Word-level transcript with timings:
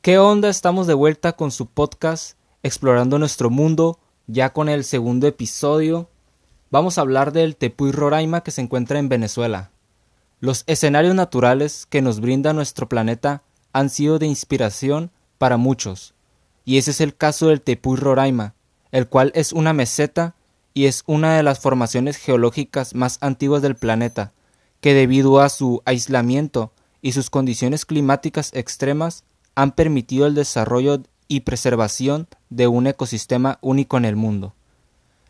¿Qué 0.00 0.16
onda? 0.16 0.48
Estamos 0.48 0.86
de 0.86 0.94
vuelta 0.94 1.32
con 1.32 1.50
su 1.50 1.66
podcast 1.66 2.38
Explorando 2.62 3.18
nuestro 3.18 3.50
mundo, 3.50 3.98
ya 4.28 4.52
con 4.52 4.68
el 4.68 4.84
segundo 4.84 5.26
episodio. 5.26 6.08
Vamos 6.70 6.96
a 6.96 7.00
hablar 7.00 7.32
del 7.32 7.56
Tepuy 7.56 7.90
Roraima 7.90 8.42
que 8.42 8.52
se 8.52 8.60
encuentra 8.60 9.00
en 9.00 9.08
Venezuela. 9.08 9.72
Los 10.38 10.62
escenarios 10.68 11.16
naturales 11.16 11.84
que 11.90 12.00
nos 12.00 12.20
brinda 12.20 12.52
nuestro 12.52 12.88
planeta 12.88 13.42
han 13.72 13.90
sido 13.90 14.20
de 14.20 14.26
inspiración 14.26 15.10
para 15.36 15.56
muchos, 15.56 16.14
y 16.64 16.78
ese 16.78 16.92
es 16.92 17.00
el 17.00 17.16
caso 17.16 17.48
del 17.48 17.60
Tepuy 17.60 17.96
Roraima, 17.96 18.54
el 18.92 19.08
cual 19.08 19.32
es 19.34 19.52
una 19.52 19.72
meseta 19.72 20.36
y 20.74 20.86
es 20.86 21.02
una 21.06 21.36
de 21.36 21.42
las 21.42 21.58
formaciones 21.58 22.18
geológicas 22.18 22.94
más 22.94 23.18
antiguas 23.20 23.62
del 23.62 23.74
planeta, 23.74 24.32
que 24.80 24.94
debido 24.94 25.40
a 25.40 25.48
su 25.48 25.82
aislamiento 25.84 26.70
y 27.02 27.12
sus 27.12 27.30
condiciones 27.30 27.84
climáticas 27.84 28.52
extremas 28.54 29.24
han 29.58 29.72
permitido 29.72 30.26
el 30.26 30.36
desarrollo 30.36 31.02
y 31.26 31.40
preservación 31.40 32.28
de 32.48 32.68
un 32.68 32.86
ecosistema 32.86 33.58
único 33.60 33.96
en 33.96 34.04
el 34.04 34.14
mundo. 34.14 34.54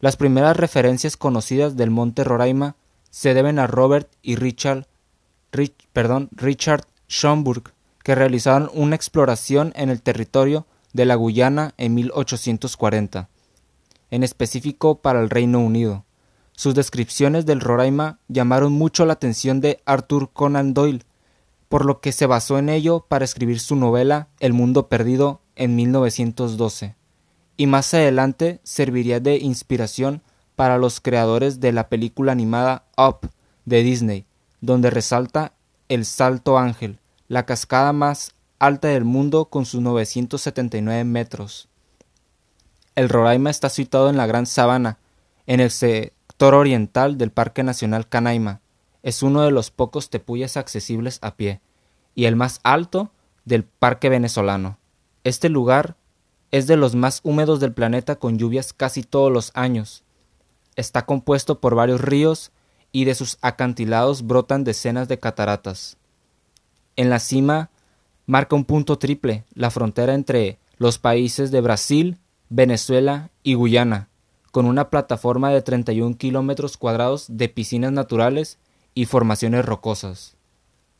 Las 0.00 0.16
primeras 0.16 0.56
referencias 0.56 1.18
conocidas 1.18 1.76
del 1.76 1.90
monte 1.90 2.24
Roraima 2.24 2.74
se 3.10 3.34
deben 3.34 3.58
a 3.58 3.66
Robert 3.66 4.08
y 4.22 4.36
Richard, 4.36 4.86
perdón, 5.92 6.30
Richard 6.32 6.86
Schomburg, 7.06 7.74
que 8.02 8.14
realizaron 8.14 8.70
una 8.72 8.96
exploración 8.96 9.74
en 9.76 9.90
el 9.90 10.00
territorio 10.00 10.66
de 10.94 11.04
la 11.04 11.16
Guyana 11.16 11.74
en 11.76 11.94
1840 11.94 13.28
en 14.10 14.22
específico 14.22 15.00
para 15.02 15.20
el 15.20 15.28
Reino 15.28 15.58
Unido. 15.60 16.04
Sus 16.52 16.74
descripciones 16.74 17.46
del 17.46 17.60
Roraima 17.60 18.20
llamaron 18.28 18.72
mucho 18.72 19.04
la 19.04 19.14
atención 19.14 19.60
de 19.60 19.82
Arthur 19.86 20.30
Conan 20.32 20.72
Doyle, 20.72 21.02
por 21.68 21.84
lo 21.84 22.00
que 22.00 22.12
se 22.12 22.26
basó 22.26 22.58
en 22.58 22.68
ello 22.68 23.06
para 23.08 23.24
escribir 23.24 23.60
su 23.60 23.76
novela 23.76 24.28
El 24.40 24.52
Mundo 24.52 24.88
Perdido 24.88 25.40
en 25.56 25.76
1912, 25.76 26.96
y 27.56 27.66
más 27.66 27.92
adelante 27.94 28.60
serviría 28.62 29.20
de 29.20 29.36
inspiración 29.38 30.22
para 30.56 30.78
los 30.78 31.00
creadores 31.00 31.60
de 31.60 31.72
la 31.72 31.88
película 31.88 32.32
animada 32.32 32.84
Up 32.96 33.30
de 33.64 33.82
Disney, 33.82 34.26
donde 34.60 34.90
resalta 34.90 35.54
el 35.88 36.04
Salto 36.04 36.58
Ángel, 36.58 36.98
la 37.28 37.46
cascada 37.46 37.92
más 37.92 38.34
alta 38.58 38.88
del 38.88 39.04
mundo 39.04 39.46
con 39.46 39.66
sus 39.66 39.80
979 39.80 41.04
metros. 41.04 41.68
El 42.94 43.08
Roraima 43.08 43.50
está 43.50 43.68
situado 43.68 44.08
en 44.08 44.16
la 44.16 44.26
Gran 44.26 44.46
Sabana, 44.46 44.98
en 45.46 45.60
el 45.60 45.70
sector 45.70 46.54
oriental 46.54 47.18
del 47.18 47.30
Parque 47.30 47.62
Nacional 47.62 48.08
Canaima. 48.08 48.60
Es 49.04 49.22
uno 49.22 49.42
de 49.42 49.50
los 49.50 49.70
pocos 49.70 50.08
tepuyes 50.08 50.56
accesibles 50.56 51.18
a 51.20 51.36
pie 51.36 51.60
y 52.14 52.24
el 52.24 52.36
más 52.36 52.60
alto 52.62 53.10
del 53.44 53.62
Parque 53.62 54.08
Venezolano. 54.08 54.78
Este 55.24 55.50
lugar 55.50 55.96
es 56.50 56.66
de 56.66 56.78
los 56.78 56.94
más 56.94 57.20
húmedos 57.22 57.60
del 57.60 57.74
planeta 57.74 58.16
con 58.16 58.38
lluvias 58.38 58.72
casi 58.72 59.02
todos 59.02 59.30
los 59.30 59.50
años. 59.54 60.04
Está 60.74 61.04
compuesto 61.04 61.60
por 61.60 61.74
varios 61.74 62.00
ríos 62.00 62.50
y 62.92 63.04
de 63.04 63.14
sus 63.14 63.36
acantilados 63.42 64.26
brotan 64.26 64.64
decenas 64.64 65.06
de 65.06 65.18
cataratas. 65.18 65.98
En 66.96 67.10
la 67.10 67.18
cima 67.18 67.68
marca 68.24 68.56
un 68.56 68.64
punto 68.64 68.96
triple, 68.96 69.44
la 69.52 69.70
frontera 69.70 70.14
entre 70.14 70.58
los 70.78 70.98
países 70.98 71.50
de 71.50 71.60
Brasil, 71.60 72.16
Venezuela 72.48 73.28
y 73.42 73.52
Guyana, 73.52 74.08
con 74.50 74.64
una 74.64 74.88
plataforma 74.88 75.50
de 75.50 75.60
31 75.60 76.16
kilómetros 76.16 76.78
cuadrados 76.78 77.26
de 77.28 77.50
piscinas 77.50 77.92
naturales 77.92 78.58
y 78.94 79.06
formaciones 79.06 79.64
rocosas. 79.64 80.36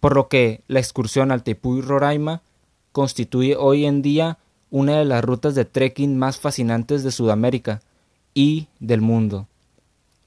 Por 0.00 0.14
lo 0.14 0.28
que 0.28 0.62
la 0.68 0.80
excursión 0.80 1.30
al 1.30 1.42
Tepuy 1.42 1.80
Roraima 1.80 2.42
constituye 2.92 3.56
hoy 3.56 3.86
en 3.86 4.02
día 4.02 4.38
una 4.70 4.98
de 4.98 5.04
las 5.04 5.24
rutas 5.24 5.54
de 5.54 5.64
trekking 5.64 6.18
más 6.18 6.38
fascinantes 6.38 7.04
de 7.04 7.12
Sudamérica 7.12 7.80
y 8.34 8.68
del 8.80 9.00
mundo. 9.00 9.46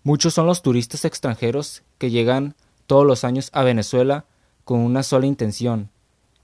Muchos 0.03 0.33
son 0.33 0.47
los 0.47 0.61
turistas 0.61 1.05
extranjeros 1.05 1.83
que 1.97 2.09
llegan 2.09 2.55
todos 2.87 3.05
los 3.05 3.23
años 3.23 3.49
a 3.53 3.63
Venezuela 3.63 4.25
con 4.63 4.79
una 4.79 5.03
sola 5.03 5.25
intención, 5.25 5.89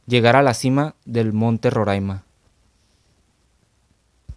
llegar 0.05 0.35
a 0.35 0.43
la 0.43 0.53
cima 0.53 0.95
del 1.05 1.31
Monte 1.31 1.69
Roraima. 1.69 2.24